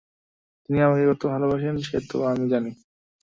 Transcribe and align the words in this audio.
তিনি 0.63 0.77
আমাকে 0.81 1.03
কত 1.09 1.21
ভালোবাসেন 1.33 1.75
সে 1.81 1.97
তো 2.09 2.17
আমি 2.31 2.45
জানি। 2.51 2.71